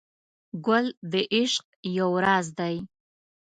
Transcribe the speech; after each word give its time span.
ګل 0.65 0.85
د 1.11 1.13
عشق 1.37 1.65
یو 1.97 2.09
راز 2.25 2.47
دی. 2.59 2.75